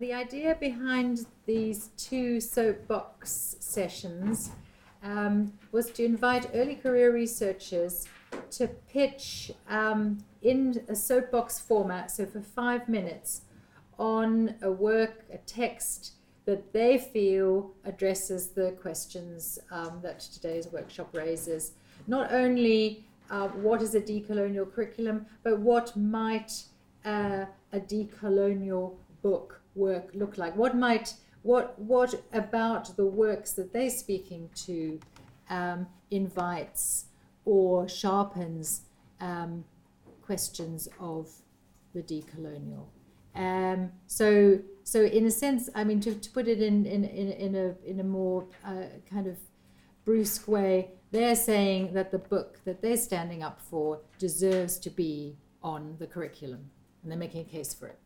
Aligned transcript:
the 0.00 0.12
idea 0.12 0.56
behind 0.58 1.24
these 1.46 1.90
two 1.96 2.40
soapbox 2.40 3.56
sessions 3.60 4.50
um, 5.04 5.52
was 5.70 5.90
to 5.92 6.04
invite 6.04 6.50
early 6.52 6.74
career 6.74 7.12
researchers 7.12 8.08
to 8.50 8.66
pitch 8.66 9.52
um, 9.68 10.18
in 10.42 10.84
a 10.88 10.96
soapbox 10.96 11.60
format, 11.60 12.10
so 12.10 12.26
for 12.26 12.40
five 12.40 12.88
minutes, 12.88 13.42
on 13.96 14.56
a 14.62 14.72
work, 14.72 15.24
a 15.32 15.38
text 15.38 16.14
that 16.44 16.72
they 16.72 16.98
feel 16.98 17.70
addresses 17.84 18.48
the 18.48 18.72
questions 18.72 19.60
um, 19.70 20.00
that 20.02 20.18
today's 20.18 20.66
workshop 20.72 21.08
raises. 21.12 21.72
Not 22.08 22.32
only 22.32 23.04
uh, 23.30 23.46
what 23.48 23.80
is 23.80 23.94
a 23.94 24.00
decolonial 24.00 24.70
curriculum, 24.74 25.26
but 25.44 25.60
what 25.60 25.96
might 25.96 26.64
uh, 27.04 27.46
a 27.72 27.78
decolonial 27.78 28.96
book 29.22 29.60
work 29.74 30.10
look 30.14 30.38
like? 30.38 30.56
What 30.56 30.76
might 30.76 31.14
what 31.42 31.78
what 31.78 32.22
about 32.32 32.96
the 32.96 33.06
works 33.06 33.52
that 33.52 33.72
they're 33.72 33.90
speaking 33.90 34.48
to 34.66 34.98
um, 35.50 35.86
invites 36.10 37.06
or 37.44 37.88
sharpens 37.88 38.82
um, 39.20 39.64
questions 40.22 40.88
of 40.98 41.30
the 41.94 42.02
decolonial? 42.02 42.86
Um, 43.34 43.92
so 44.06 44.60
so 44.84 45.02
in 45.02 45.26
a 45.26 45.30
sense, 45.30 45.68
I 45.74 45.84
mean 45.84 46.00
to, 46.00 46.14
to 46.14 46.30
put 46.30 46.48
it 46.48 46.62
in 46.62 46.86
in, 46.86 47.04
in, 47.04 47.32
in 47.32 47.54
a 47.54 47.74
in 47.84 48.00
a 48.00 48.04
more 48.04 48.46
uh, 48.64 48.86
kind 49.10 49.26
of 49.26 49.36
brusque 50.04 50.48
way, 50.48 50.90
they're 51.10 51.36
saying 51.36 51.94
that 51.94 52.10
the 52.10 52.18
book 52.18 52.60
that 52.64 52.80
they're 52.80 52.96
standing 52.96 53.42
up 53.42 53.60
for 53.60 54.00
deserves 54.18 54.78
to 54.78 54.90
be 54.90 55.36
on 55.62 55.96
the 55.98 56.06
curriculum, 56.06 56.70
and 57.02 57.10
they're 57.10 57.18
making 57.18 57.40
a 57.42 57.44
case 57.44 57.74
for 57.74 57.86
it. 57.88 57.98